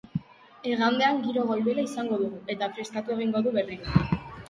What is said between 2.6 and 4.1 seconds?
freskatu egingo du berriro.